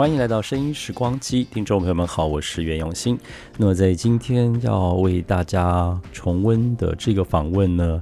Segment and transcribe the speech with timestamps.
[0.00, 3.18] 欢迎来到《声音时光机》，听众朋友们好，我是袁永新。
[3.58, 8.00] 那么在今天要为大家重温的这个访问呢，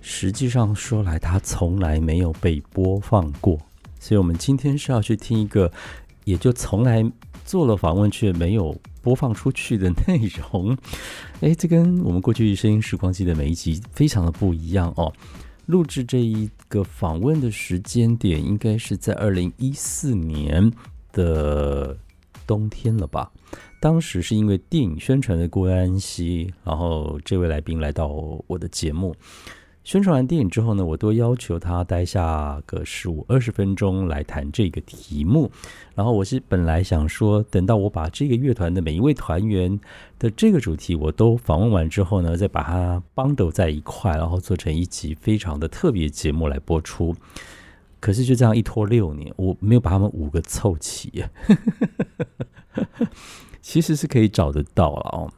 [0.00, 3.56] 实际上说来，它从来没有被播放过，
[4.00, 5.70] 所以我们今天是要去听一个，
[6.24, 7.08] 也就从来
[7.44, 10.76] 做了访问却没有播放出去的内容。
[11.42, 15.12] 诶，这跟我们过去《声音时光机》的每一集非常的不一样哦。
[15.66, 20.72] 录制这一个访问的时间点，应该是在二零一四年。
[21.12, 21.96] 的
[22.46, 23.30] 冬天了吧？
[23.80, 28.08] 当时是因为电影宣传的关系，然后这位来宾来到
[28.46, 29.14] 我的节目，
[29.84, 35.50] 宣传完电影之后呢，我都要求他待下个十五二十分钟来谈这个题目。
[35.94, 39.80] 然后我是本来想说，等到我把这个乐团的每一位团员
[40.18, 47.16] 的这个主题我都访问完之后呢，再把它绑斗在一块，然后做成一集非常的特别节目来播出。
[48.00, 51.12] 可是就这样一拖六年，我没有把他们五个凑齐。
[53.60, 55.30] 其实是可以找得到了哦，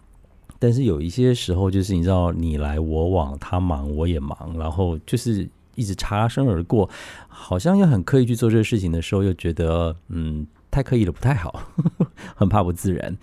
[0.58, 6.88] 但是有一些时候就是你知道你来我往，他忙我也忙，然后就是一直擦身而过，
[7.28, 11.60] 好像又很刻意去做这个事情的时候，又觉得嗯太刻意了不太好，
[12.36, 13.18] 很怕不自然，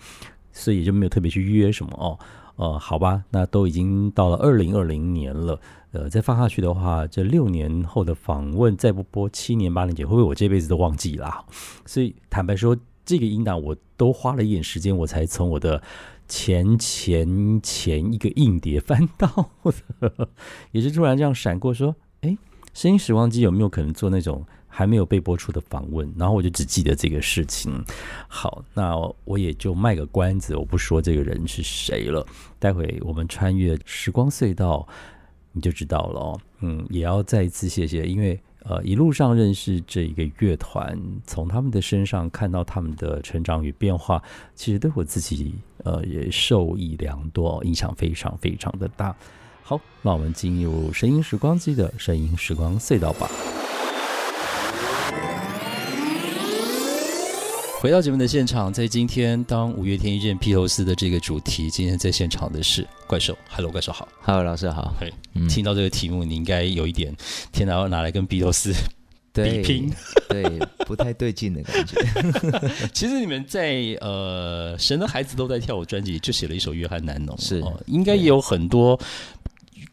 [0.52, 2.18] 所以就没有特别去约什么哦。
[2.56, 5.58] 呃，好吧，那都已经到了二零二零年了。
[5.92, 11.44] 呃，再放下去的话，这六年后的访问再不播，七年八年前会不会我这辈子都忘记了？
[11.84, 15.82] 所以坦白说，这个音档我都花了一点时间，我才从我的
[16.28, 19.50] 前前前一个硬碟翻到
[19.98, 20.28] 的，
[20.70, 22.38] 也是突然这样闪过，说，哎，
[22.72, 26.14] 声音时光机有没有可能做那种还没有被播出的访问？
[26.16, 27.84] 然后我就只记得这个事情。
[28.28, 32.24] 好，那我也就卖个关子，我不说这个人是谁了。
[32.60, 34.86] 待会我们穿越时光隧道。
[35.52, 44.22] 你就知道了哦，嗯，也要再一次谢谢，因为呃一路上认识这一个乐团，从他们的身上看到他们的成长与变化，
[44.54, 49.14] 其实对我自己呃也受益良多，影响非常非常的大。
[49.62, 53.30] 好，那我们进入声音时光机的声音时光隧道吧。
[57.80, 64.94] 回到节目的现场，在今天当五月天遇见披头士的这个主题，今天在现场的是怪兽，Hello，怪兽好，Hello，老师好。
[65.00, 65.10] 嘿，
[65.48, 67.16] 听到这个题目，你应该有一点
[67.50, 68.74] 天哪，要拿来跟披头士
[69.32, 69.90] 比拼，
[70.28, 70.44] 对，
[70.84, 71.96] 不太对劲的感觉。
[72.92, 79.00] 其实你们在呃《神的孩子都在跳舞》专辑就写了一首《约翰南农》，是应该也有很多。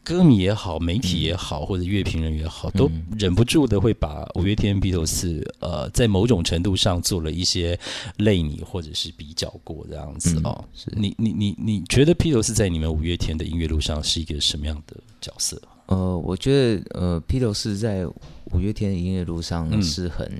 [0.08, 7.78] 歌迷也好，媒体也好，或者乐评人也好，都忍不住的会把五月天、披头士，呃，在某种程度上做了一些
[8.16, 10.64] 类拟或者是比较过这样子哦。
[10.74, 15.62] 是你你你你觉得披头士在你们五月天的音乐路上是一个什么样的角色？
[15.88, 18.08] 呃，我觉得呃，披头士在
[18.54, 20.32] 五月天的音乐路上是很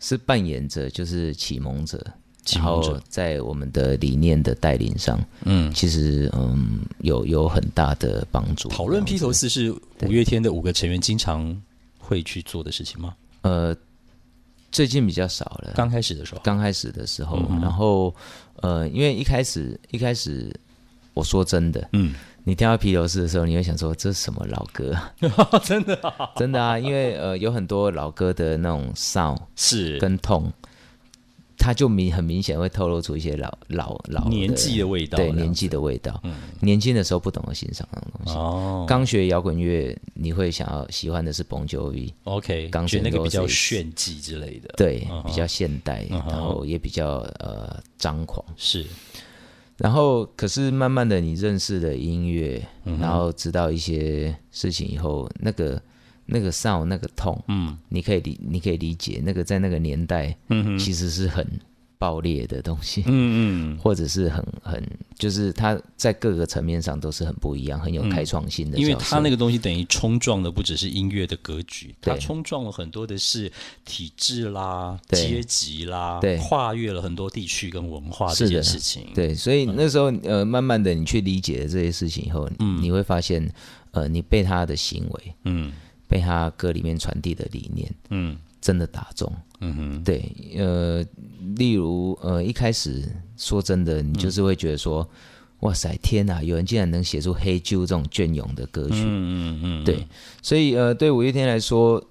[0.00, 2.06] 是扮演着就是启蒙者。
[2.54, 8.68] 然后在我们的理念的带领上，嗯，其实嗯有有很大的帮助。
[8.68, 9.70] 讨论披头士是
[10.02, 11.60] 五月天的五个成员经常
[11.98, 13.14] 会去做的事情吗？
[13.42, 13.76] 呃，
[14.72, 15.72] 最近比较少了。
[15.74, 18.14] 刚开始的时候，刚开始的时候，然后
[18.56, 20.54] 呃，因为一开始一开始，
[21.14, 24.96] 我说真的，嗯，你听到披头士的时候，你会想说这是什么老歌？
[25.64, 26.00] 真的
[26.36, 30.52] 真的啊，因为呃有很多老歌的那种 sound 是跟痛。
[31.58, 36.18] 他就明很明显会透露出一些老老老年纪的味道，对年纪的味道。
[36.22, 38.38] 嗯，年轻的时候不懂得欣赏那种东西。
[38.38, 48.44] 哦，刚学摇滚乐，你会想要喜欢的是 Bon Jovi，OK，刚学那个比较炫技之类的，对，比较现代，然后也比较呃张狂。
[48.56, 48.86] 是，
[49.76, 52.64] 然后可是慢慢的你认识了音乐，
[53.00, 55.82] 然后知道一些事情以后，那个。
[56.30, 61.44] 那个少那个痛，嗯，你可以理，你可以理解那个在那个年代，嗯其实是很
[61.96, 64.86] 爆裂的东西，嗯嗯，或者是很很，
[65.18, 68.78] 就是它在各个层面上都是很不一样，很有开创性的。
[68.78, 73.50] 因为它那个东西等于冲撞的不只是音乐的格局，它冲撞了很多的是
[73.84, 79.06] 体制啦、阶级啦，对，跨越了很多地区跟文化这件事情。
[79.14, 83.50] 对，所以那时候呃，慢慢的你去理解了这些事情以后，嗯，你会发现，
[83.90, 85.72] 呃，你被他的行为，嗯。
[86.08, 90.24] 被他歌里面传递的理念，嗯，真的打中，嗯哼，对，
[90.56, 91.04] 呃，
[91.54, 93.04] 例如，呃，一开始
[93.36, 95.08] 说真的，你就是会觉得说，
[95.60, 96.42] 哇塞，天哪！
[96.42, 100.06] 有人竟然能写出《黑鸠》这种隽永的歌曲，嗯嗯嗯，对，
[100.42, 102.02] 所以呃，对五月天来说，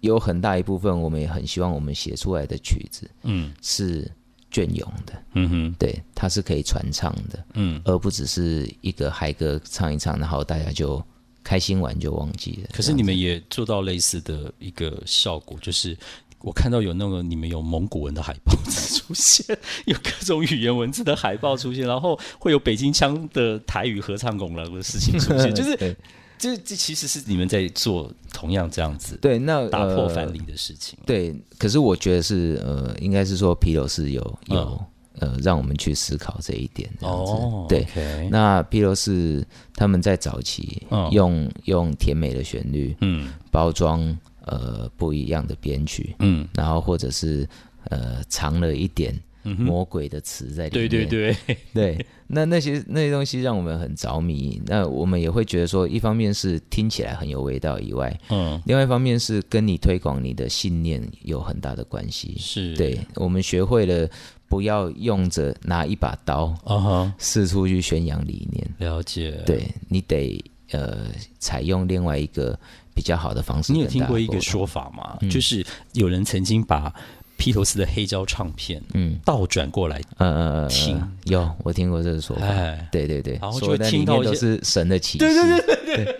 [0.00, 3.52] 有很大一部分，我们也很希望我们写出来的曲子，嗯。
[3.62, 4.10] 是
[4.50, 7.80] 隽永的，嗯哼，对，它是可以传唱的，嗯。
[7.84, 11.00] 而不只是一个嗨歌唱一唱，然后大家就
[11.50, 12.68] 开心完就忘记了。
[12.72, 15.98] 可是你们也做到类似的一个效果，就是
[16.42, 19.44] 我看到有那个你们有蒙古文的海报出现，
[19.86, 25.96] 有各种语言文字的海报出现，然后会有北京腔的台语合唱拱廊的事情出现， 就是对
[26.38, 30.96] 这这其实是你们在做同样这样子对，那打破呃藩篱的事情。
[31.04, 34.78] 对，可是我觉得是呃，应该是说皮尤是有有、嗯
[35.20, 37.32] 呃，让我们去思考这一点这样子。
[37.32, 37.86] 哦，对
[38.30, 44.00] 那皮罗是他们在早期嗯用、用甜美的旋律嗯包装
[44.46, 47.48] 呃不一样的编曲，嗯然后或者是
[47.84, 51.08] 呃藏了一点魔鬼的词在里对面。
[51.08, 54.60] 对对，对， 那那些那些东西让我们很着迷。
[54.66, 62.36] 那我们也会觉得说，一方面是听起来很有味道以外，嗯，另外一方面是跟你推广你的信念有很大的关系。
[62.38, 64.08] 是，对，我们学会了
[64.50, 71.06] 不要用着拿一把刀啊哈，四处去宣扬理念，了解。，对你得呃
[71.38, 72.58] 采用另外一个
[72.92, 73.72] 比较好的方式。
[73.72, 75.16] 你有听过一个，说法吗？
[75.20, 76.92] 嗯就是有人曾经把
[77.36, 82.44] 披头士的黑胶唱片嗯倒转过来，呃呃呃，听呃有我听过这个说法。
[82.44, 85.24] 哎，对对对，然后就听到一是神的启示。
[85.24, 86.16] 对对对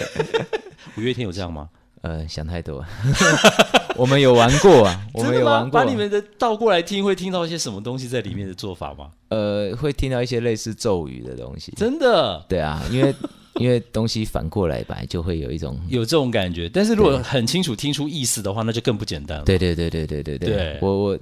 [0.96, 1.68] 五月天有这样吗？
[2.00, 2.82] 呃，想太多。
[4.00, 5.38] 我们有玩过啊， 我们？
[5.38, 5.84] 有玩过把。
[5.84, 9.10] 你们的倒过来听，会听到一些什么东西在里面的做法吗？
[9.28, 11.70] 呃，会听到一些类似咒语的东西。
[11.76, 13.14] 真的对啊，因为
[13.60, 15.78] 因为东西反过来本来就会有一种。
[15.88, 19.44] 有这种感觉，但是如果很清楚听出意思的话，那就更不简单了。
[19.44, 21.18] 对对对对对对对我我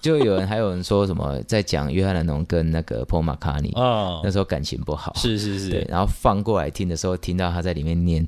[0.00, 8.26] 就有人还有人说什么在讲约翰兰农跟那个 Paul McCartney、啊那，时候感情不好，是是对，是，然后放过来听的时候，听到他在里面念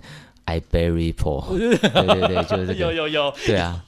[0.51, 3.81] I bury Paul， 对对对，就是这个， 有有有，对啊，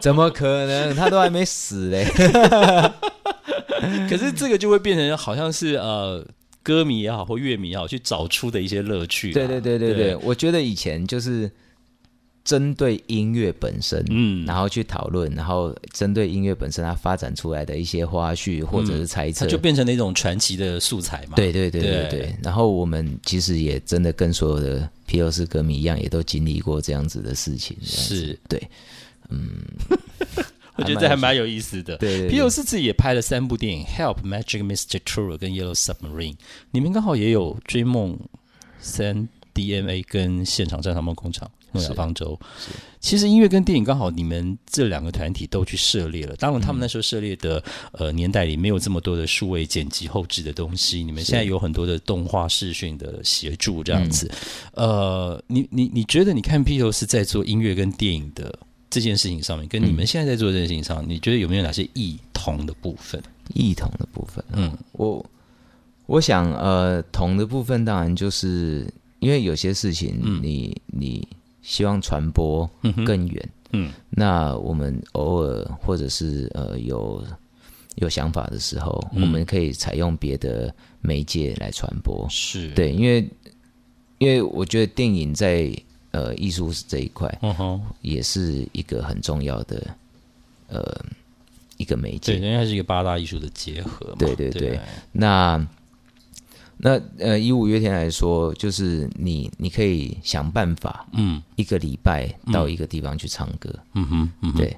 [0.00, 0.94] 怎么可能？
[0.94, 2.04] 他都还没死嘞。
[4.08, 6.24] 可是这个就会变成好像是呃。
[6.64, 9.32] 歌迷也好，或乐迷也好，去找出的一些乐趣。
[9.32, 11.50] 对对对对对对，我觉得以前就是
[12.44, 21.36] 针对音乐本身，嗯，然后去讨论，然后针对音乐本身它发展出来的一些花絮或者是猜测，它就变成了一种传奇的素材嘛。
[21.36, 22.36] 对对对对对对。
[22.42, 27.76] 然后我们其实也真的跟所有的披头士歌迷一样，也都经历过这样子的事情。
[27.82, 28.60] 是，对，
[29.28, 29.48] 嗯
[30.76, 31.98] 我觉得这还蛮有意思的。
[31.98, 34.98] 对对对皮尤斯自己也拍了三部电影，《Help》、《Magic Mr.
[35.00, 36.32] True》跟《Yellow Submarine》。
[36.70, 38.18] 你们刚好也有《追梦
[38.80, 42.38] 三 DNA》跟《现场战场梦工厂》《诺亚方舟》。
[43.00, 46.36] 其实音乐跟电影刚好你们这两个团体都去涉猎了。
[46.36, 47.62] 当然，他们那时候涉猎的、
[47.92, 51.02] 呃年代里没有这么多的数位剪辑后置的东西。
[51.02, 54.30] 你们现在有很多的动画视讯的协助，这样子。
[54.74, 58.56] 呃，你你你觉得你看披头士在做音乐跟电影的
[58.88, 63.22] 这件事情上面，跟你们现在在做这件事情上，你觉得有没有哪些异同的部分？
[63.54, 65.26] 异同的部分，嗯我
[66.06, 68.86] 我想呃，同的部分当然就是
[69.22, 71.26] 因为有些事情你、你
[71.62, 72.68] 希望传播
[73.06, 73.92] 更远，嗯。
[74.10, 77.24] 那我们偶尔或者是呃有
[77.94, 79.22] 有想法的时候，嗯。
[79.22, 82.26] 我们可以采用别的媒介来传播。
[82.28, 83.28] 是，对，因为
[84.18, 85.72] 因为我觉得电影在
[86.10, 89.86] 呃艺术这一块嗯哼，也是一个很重要的
[90.66, 91.00] 呃
[91.76, 92.38] 一个媒对，介。
[92.38, 94.16] 人家是一个八大艺术的结合嘛。
[94.18, 94.70] 对对对。
[94.70, 94.80] 对。
[95.12, 95.64] 那
[96.84, 101.40] 那呃，以五月天来说，就是你你可以想办法嗯。
[101.54, 104.76] 一个礼拜到一个地方去唱歌，嗯哼嗯哼，对，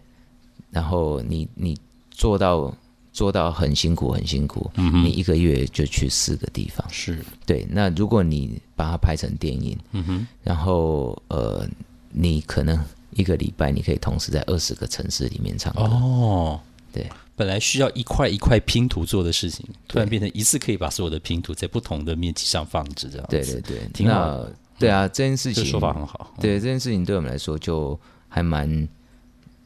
[0.70, 1.75] 然后你你
[2.11, 2.70] 做到
[3.11, 7.66] 做到很辛苦很辛苦，嗯，你一个月就去四个地方，是，对。
[7.70, 11.66] 那如果你把它拍成电影，嗯哼，然后呃，
[12.11, 12.78] 你可能
[13.12, 16.61] 一个礼拜你可以同时在二十个城市里面唱歌，哦，
[16.92, 17.08] 对。
[17.36, 23.30] 本来需要一块一块拼图做的事情，突然变成一次可以把所有的拼图在不同的面积上放置，这样子。
[23.30, 24.38] 对对对，挺好。
[24.38, 24.46] 那
[24.78, 26.32] 对啊，这件事情这说法很好。
[26.40, 27.98] 对这件事情对我们来说就
[28.28, 28.88] 还蛮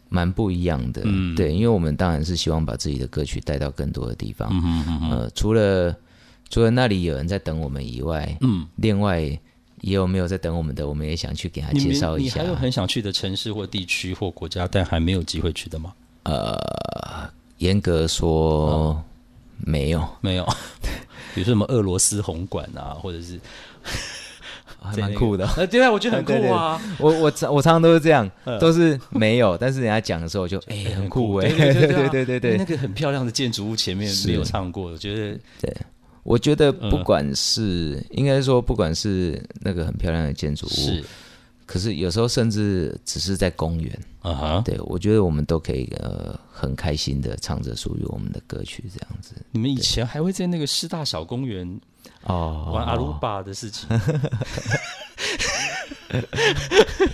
[0.08, 1.34] 蛮不一样的，嗯。
[1.34, 5.94] 对，因为我们当然是希望把自己的歌曲带到更多的地方，嗯嗯嗯除了
[6.48, 12.40] 除了那里有人在等我们以外，嗯，另外也有没有在等我们的，我们也想去给他介绍一下。
[12.40, 12.52] 你还。
[12.52, 15.92] 有很想去的城市或地区或国家，但还没有机会去的吗？
[17.58, 19.02] 严格说
[19.64, 20.44] 没有，没有，
[21.34, 23.38] 比如说什么俄罗斯红馆啊，或者是
[24.80, 25.46] 还蛮酷的。
[25.56, 28.58] 呃， 对啊，我觉得很酷啊，我我常我常常都是这样，嗯。
[28.60, 31.34] 都是没有，但是人家讲的时候我就哎、很酷。
[31.36, 34.28] 哎、对对对对啊对那个很漂亮的建筑物前面是。
[34.28, 35.76] 没有唱过，我觉得对，
[36.22, 41.04] 我觉得不管是、应该说不管是那个很漂亮的建筑物，是，
[41.68, 49.34] 可是有时候甚至只是在公园，啊哈，对我觉得我们都可以呃很开心的唱着属于我们的歌曲这样子。
[49.52, 51.78] 你们以前还会在那个师大小公园
[52.24, 53.86] 哦，玩阿鲁巴的事情？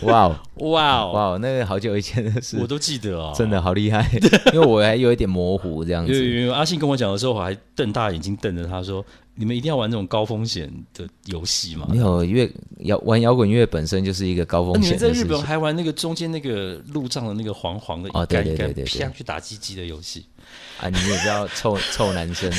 [0.02, 0.38] 哇哦。
[0.58, 2.56] 哇哦，哇哦，那个好久以前的事。
[2.60, 4.08] 我，都记得哦，真的好厉害，
[4.54, 6.12] 因为我还有一点模糊这样子。
[6.14, 9.04] 因为阿信跟我讲的时候，我还瞪大眼睛瞪着他说
[9.34, 12.50] ：“你们一定要玩这种高风险的游戏吗。”没有因为
[12.80, 15.40] 摇玩摇滚乐本身就是一个高那风你们在日本。
[15.42, 20.26] 还玩那个中间那个路障的那个黄黄的哦一杆一杆对对对对对啪去打鸡鸡的游戏？
[20.80, 22.52] 啊，你也知道臭臭男生，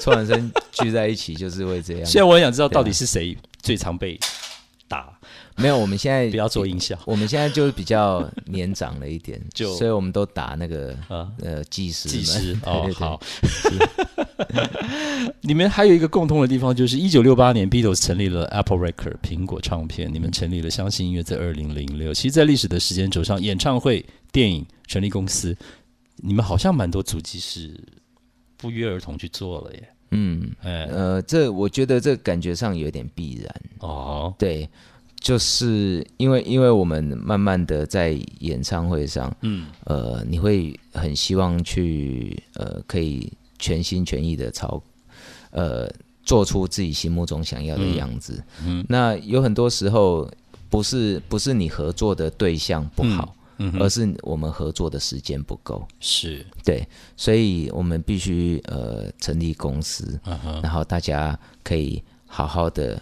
[0.00, 2.04] 臭男生聚在一起就是会这样。
[2.06, 4.18] 现在我很想知道到底是谁最常被
[4.88, 5.18] 打，
[5.62, 11.30] 没有，我们现在 不要做音效我们现在就是比较年长了一点， 就所以我们都打那个啊。
[11.42, 13.20] 呃技师们技师对哦好。
[15.40, 22.12] 你们还有一个共通的地方，就是一九六八年，Beatles 成立了 Apple Record 苹果唱片，你们成立了相信音乐，在二零零六。
[22.12, 25.56] 其实，在历史的时间轴上，演唱会、电影、成立公司，
[26.16, 27.78] 你们好像蛮多足迹是
[28.56, 29.88] 不约而同去做了耶。
[30.12, 34.68] 嗯哎，呃，这我觉得这感觉上有点必然，哦，对，
[35.18, 39.66] 就是因为因为我们慢慢的在演唱会上，嗯。
[39.84, 44.80] 呃，你会很希望去呃可以全心全意的操
[45.50, 45.90] 呃
[46.22, 48.42] 做出自己心目中想要的样子。
[48.64, 48.84] 嗯。
[48.88, 50.30] 那有很多时候
[50.68, 53.72] 不是不是你合作的对象不好，嗯。
[53.72, 55.86] 哼，而是我们合作的时间不够。
[55.98, 60.20] 是，对，所以我们必须呃成立公司，
[60.62, 63.00] 然后大家可以好好的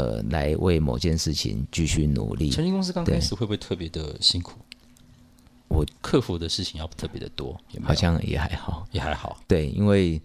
[0.00, 2.48] 呃来为某件事情继续努力。
[2.48, 4.52] 成立公司刚开始会不会特别的辛苦？
[5.68, 9.38] 我克服的事情要特别的多，有有好像也还好，也还好。
[9.46, 10.20] 对，因为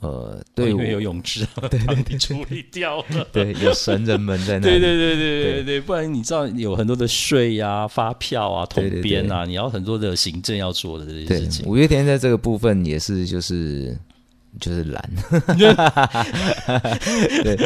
[0.00, 3.26] 呃对我因为有永志 对处理掉了。
[3.32, 11.66] 对有神人们在那里，对对对对对对，不然你知道有很多的税呀、发票啊、统编啊，你要很多的行政要做的这些事情。
[11.66, 13.96] 五月天在这个部分也是就是
[14.58, 15.10] 就是懒，
[17.44, 17.56] 对，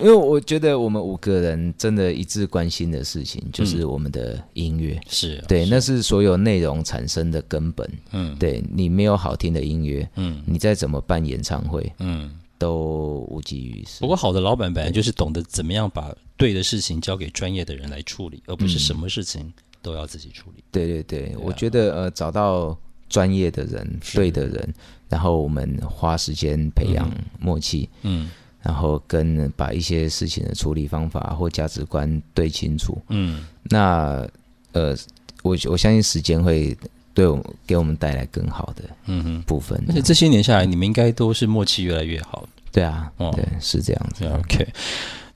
[0.00, 7.90] 因为我觉得我们五个人真的一致关心的事情就是我们的音乐，是啊，对，那是所有内容产生的根本。
[8.12, 8.36] 嗯。
[8.38, 10.42] 对你没有好听的音乐，嗯。
[10.46, 12.38] 你再怎么办演唱会嗯。
[12.58, 14.00] 都无济于事。
[14.00, 14.06] 不。
[14.06, 20.62] 过好的老板本来就是懂得怎么样把对的事情交给专业的人来处理，而不是什么事情都要自己处理。
[20.70, 21.38] 对对对，啊。
[21.40, 22.76] 我觉得呃，找到
[23.08, 24.74] 专业的人、对的人，
[25.08, 33.00] 然后我们花时间培养默契，嗯然后跟把一些事情的处理方法或价值观对清楚。
[33.08, 34.28] 嗯，那
[34.72, 34.96] 呃，
[35.42, 36.76] 我我相信时间会
[37.14, 39.42] 对我给我们带来更好的嗯哼。
[39.42, 39.82] 部分。
[39.88, 42.46] 而且这些年下来，你们应该都是默契越来越好。
[42.72, 44.24] 对啊，哦对，是这样子。
[44.24, 44.68] 对，OK。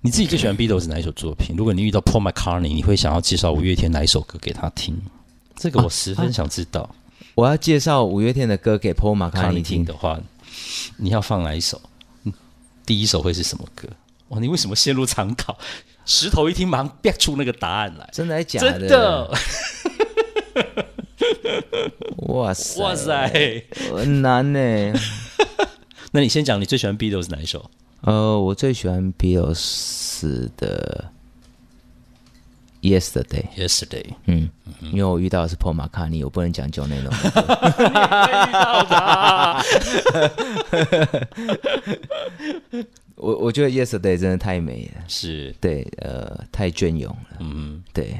[0.00, 1.54] 你自己最喜欢 Beatles 哪一首作品？
[1.56, 5.00] 如果你遇到 Paul McCartney，你会想要介绍五月天哪一首歌给他听？
[5.54, 6.92] 这个我十分想知道。
[7.34, 9.76] 我要介绍五月天的歌给 Paul 马卡看你尼听。
[9.78, 10.20] 听的话，
[10.98, 11.80] 你要放哪一首？
[12.24, 12.32] 嗯
[12.84, 13.88] 第一首会是什么歌？
[14.28, 15.56] 哇，你为什么陷入长考？
[16.04, 18.08] 石头一听，马上憋出那个答案来。
[18.12, 19.30] 真的还假真的，
[22.28, 23.64] 哇塞，哇塞！
[23.94, 24.58] 很难呢。
[26.12, 27.70] 那你先讲你最喜欢 Beatles 哪一首？
[28.02, 31.10] 呃，我最喜欢 Beatles 的
[32.82, 34.50] Yesterday，Yesterday，嗯，
[34.92, 37.14] 因为我遇到的是 Paul 马卡尼，我不能讲 John Lennon。
[43.14, 48.18] 我我觉得 Yesterday 真的太美了，是，对，呃，太隽永了，嗯，对，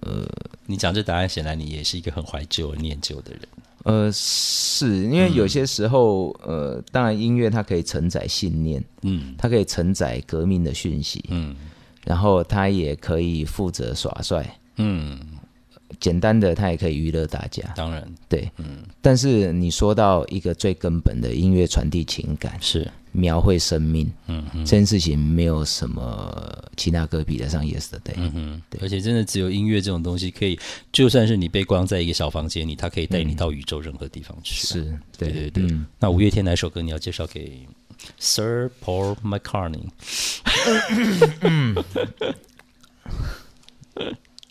[0.00, 0.26] 呃。
[0.66, 3.40] 你讲这答案，显然你也是一个很怀旧、念旧的人。
[3.82, 9.34] 呃，是因为有些时候，呃，当然音乐它可以承载信念，嗯。
[9.36, 11.56] 它可以承载革命的讯息，嗯
[12.04, 15.18] 然后他也可以负责耍帅，嗯，
[15.98, 18.06] 简单的他也可以娱乐大家，当然。
[18.28, 28.14] 对，嗯但是你说到一个最根本的音乐传递情感、是，描绘生命，嗯嗯这件事情没有什么其他歌比得上 Yesterday。
[28.16, 30.58] 嗯哼，而且真的只有音乐这种东西，可以
[30.92, 35.66] 就算是你被关在一个小房间里，它可以带你到宇宙任何地方去。，是，对对对
[35.98, 37.66] 那五月天哪首歌你要介绍给
[38.18, 39.88] Sir Paul McCartney？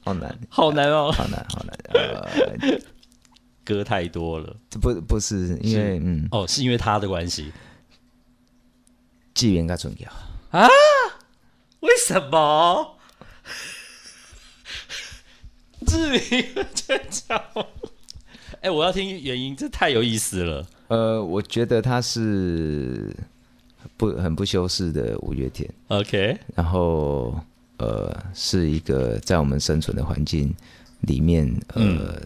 [0.03, 1.77] 好难，好难哦，好难，好难。
[1.93, 2.27] 呃，
[3.63, 4.55] 歌太多了。
[4.69, 7.51] 这不不是因为嗯，哦，是因为他的关系。
[9.33, 10.11] 纪元该重要
[10.59, 10.67] 啊。
[11.81, 12.97] 为什么？
[15.87, 16.19] 志明
[16.75, 17.41] 真讲，
[18.61, 20.67] 哎，我要听原因，这太有意思了。
[20.87, 23.15] 呃，我觉得他是
[23.97, 27.37] 不很不修饰的五月天，OK，然后
[27.77, 30.53] 呃是一个在我们生存的环境
[31.01, 32.21] 里面呃、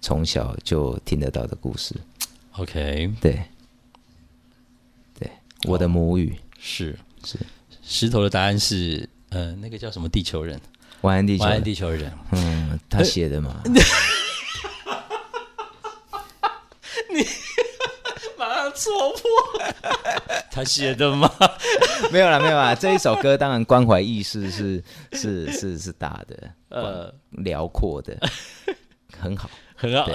[0.00, 1.94] 从小就听得到的故事
[2.52, 3.42] ，OK，对。
[5.18, 5.30] 对，
[5.64, 6.34] 我的母语。
[6.58, 6.98] 是。
[7.24, 7.38] 是。
[7.82, 10.08] 石头的答案是呃，那个叫什么？
[10.08, 10.60] 地球人，
[11.02, 12.12] 晚安地球晚，安地球人。
[12.32, 13.62] 嗯，他写的嘛，
[18.38, 19.22] 马上戳破，
[20.50, 21.30] 他写的吗？
[22.10, 24.82] 没有啦没有啦，这一首歌当然关怀意识是
[25.12, 28.18] 是是是大的，呃，辽阔的，
[29.18, 29.50] 很好。
[29.76, 30.14] 很好，对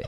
[0.00, 0.06] 对，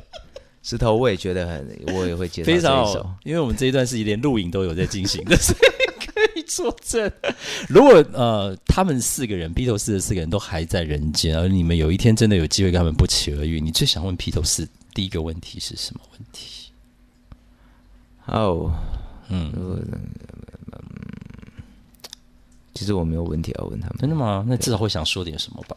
[0.62, 7.10] 石头我也觉得很，我也会接受非常这一首好。，因为我们这一段是连录影都有在进行的， 所以可以作证。
[7.68, 16.65] 如果呃，他们四个人披头士的四个人都还在人间，而你们有一天真的有机会跟他们不期而遇，你最想问披头士第一个问题是什么问题？
[18.26, 18.72] 哦，
[19.28, 19.52] 嗯，
[22.74, 23.96] 其实我没有问题要问他们。
[23.98, 24.44] 真的吗？
[24.46, 25.76] 那至少会想说点什么吧？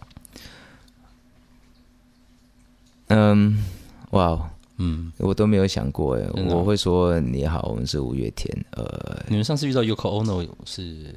[3.08, 3.64] 嗯，
[4.12, 11.16] 哇哦，嗯，我都没有想过哎，我会说你好，我们是五月天，呃，你们上次遇到 Yoko Ono 是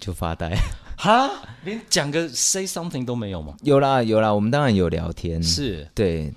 [0.00, 0.56] 就发呆。
[0.96, 1.30] 哈，
[1.64, 3.54] 连讲个 say something 都没有吗？
[3.62, 6.32] 有啦有啦，我们当然有聊天，是对，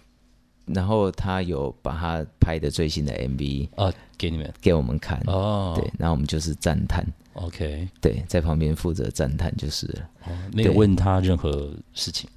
[0.73, 4.53] 然后他有把他拍的最新的 MV 啊，给你们？
[4.61, 9.87] 给我们看，哦，对，然后我们就是赞叹，，OK，对，在旁边负责赞叹就是。
[9.87, 10.09] 了。
[10.25, 12.29] 哦，没有问他任何事情。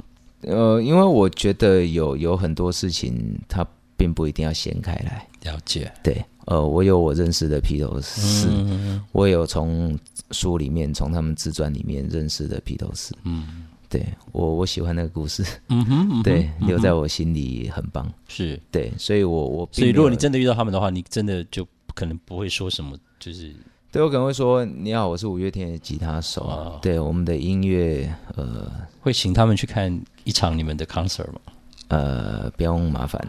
[0.43, 5.27] 呃，因为我觉得有有很多事情，他并不一定要掀开来。
[5.43, 9.03] 了解，对，呃，我有我认识的披头士，嗯。
[9.13, 9.99] 我有从
[10.31, 13.15] 书里面、从他们自传里面认识的披头士。
[13.25, 13.64] 嗯
[13.95, 18.11] 对我，我喜欢那个故事， 嗯哼，嗯哼 对，留在我心里很棒。
[18.29, 23.55] 是，对，所以我我所以如果你真的遇到他们的话，你真的就可能不会说什么，就是
[23.93, 26.43] 对我可能会说：“你好，我是五月天的吉他手。
[26.43, 28.69] 哦对，我们的音乐，呃
[29.01, 31.41] 会请他们去看一场你们的 concert 吗？
[31.89, 33.25] 呃，不用麻烦。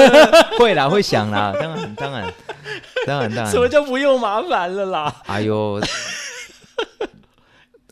[0.58, 2.32] 会啦，会想啦，当然，当然，
[3.06, 3.52] 当然，当然。
[3.52, 5.14] 什么叫不用麻烦了啦？
[5.26, 5.78] 哎呦，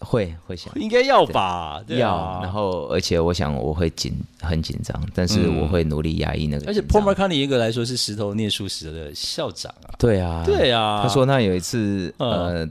[0.05, 1.83] 会会想应该要吧？
[1.87, 7.03] 对要，啊然后而且我想我会紧很紧张，但是嗯我会努力压抑那个而且紧张。
[7.03, 9.95] Paul McCartney 严格来说是石头念书时的校长啊。
[9.99, 12.67] 对啊，对啊，他说他有一次嗯呃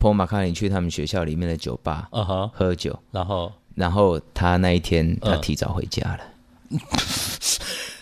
[0.00, 6.20] ，Paul McCartney 去他们学校里面的酒吧嗯哼，喝酒，然后然后他那一天他嗯提早回家了。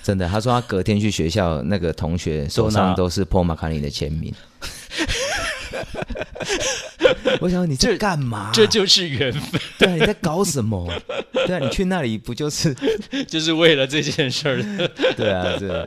[0.03, 4.33] 真的，他说他隔天去学校，那个同学手上都是 Paul McCartney 的签名。
[7.41, 8.51] 我想你这干嘛？
[8.53, 10.91] 这就是缘分，对啊，你在搞什么？
[11.47, 12.75] 对啊，你去那里不就是？
[13.29, 14.63] 就是为了这件事儿。
[15.17, 15.87] 对啊，对啊，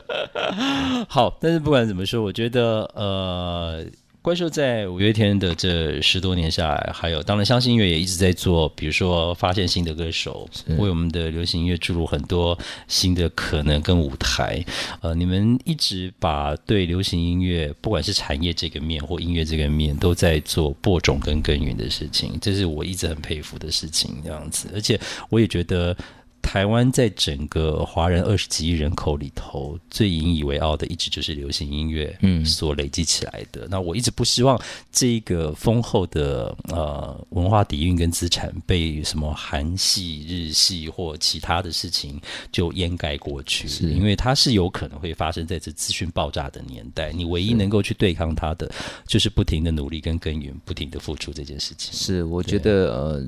[1.08, 3.84] 好，但是不管怎么说，我觉得呃，
[4.22, 12.56] 怪兽在五月天的这十多年下来，还有当然相信音乐也一直在做，比如说发现新的歌手，为我们的流行音乐注入很多
[12.86, 14.64] 新的可能跟舞台。
[15.00, 24.14] 呃，你们一直把对流行音乐，不管是产业这个面或音乐这个面，都在做播种跟耕耘的事情，这是我一直很佩服的事情。
[24.24, 24.98] 这样子，而且
[25.30, 25.96] 我也觉得。
[26.42, 33.66] 台湾在整个华人二十几亿人口里头，最引以为傲的，一直就是流行音乐，嗯所累积起来的。
[33.70, 47.12] 那我一直不希望这个丰厚的呃文化底蕴跟资产被什么韩系、日系或其他的事情就掩盖过去，是因为它是有可能会发生在这资讯爆炸的年代。
[47.12, 48.70] 你唯一能够去对抗它的，
[49.06, 51.92] 就是不停的努力跟耕耘，不停的付出这件事情。
[51.94, 53.26] 是，我觉得呃，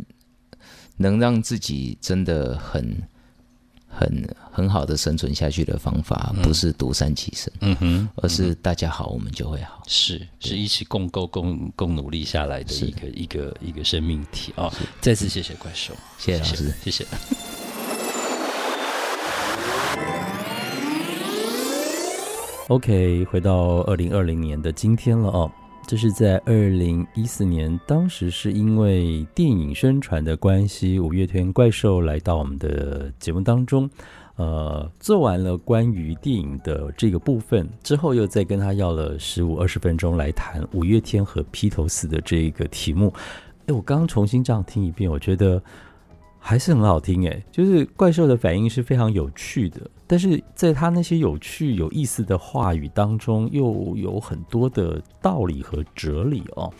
[0.96, 2.96] 能让自己真的很、
[3.88, 9.82] 很、很好的生存下去的方法，不是独善其身，嗯哼，而是大家好，我们就会好。
[9.86, 14.72] 是是一起共构、共共努力下来的一个一个一个生命体啊！
[15.00, 16.74] 再次谢谢怪兽，谢谢老师。
[16.82, 17.06] 谢谢。
[22.68, 25.50] OK，回到二零二零年的今天了哦。
[25.86, 33.88] 这是在二零一四年，当时是因为电影宣传的关系，五月天怪兽来到我们的节目当中，
[34.36, 43.12] 呃，做完了关于电影的这个部分之后，又再跟他要了十五二十分钟来谈五月天和披头士的这个题目。
[43.66, 45.62] 哎，我刚刚重新这样听一遍，我觉得
[46.46, 56.70] 还是很好听哎，就是怪兽的反应是非常有趣的，但是在他那些有趣有意思的话语当中，又有很多的道理和哲理哦。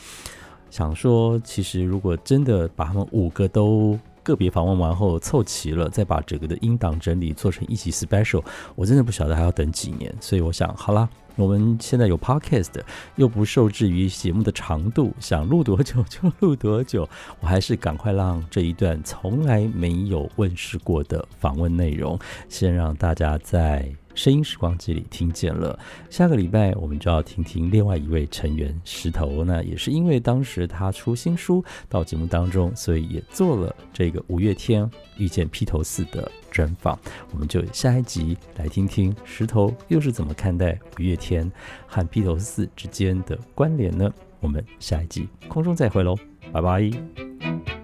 [0.68, 10.14] 想说，其实如果真的把他们五个都个别访问完后凑齐了，再把整个的音档整理做成一集 special，我真的不晓得还要等几年。
[10.20, 12.80] 所以我想，好啦，我们现在有 podcast，
[13.16, 17.08] 又不受制于节目的长度，想录多久就录多久。
[17.40, 22.18] 我还是赶快让这一段从来没有问世过的访问内容，
[22.48, 23.94] 先让大家在。
[24.14, 36.98] 声音时光机里听见了，下个礼拜我们就要听听另外一位成员石头那，也是因为当时他出新书到节目当中，所以也做了这个五月天遇见披头四的专访。
[37.32, 41.50] 我们就下一集来听听石头又是怎么看待五月天
[41.86, 44.12] 和披头四之间的关联呢？
[44.40, 46.16] 我们下一集空中再会喽，
[46.52, 47.83] 拜拜。